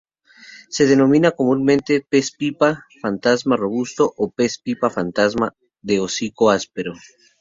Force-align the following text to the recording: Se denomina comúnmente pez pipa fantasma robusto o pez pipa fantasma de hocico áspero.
Se 0.69 0.87
denomina 0.91 1.29
comúnmente 1.39 2.01
pez 2.09 2.27
pipa 2.39 2.69
fantasma 3.03 3.53
robusto 3.63 4.03
o 4.21 4.23
pez 4.37 4.53
pipa 4.65 4.87
fantasma 4.97 5.47
de 5.87 5.95
hocico 6.03 6.43
áspero. 6.59 6.93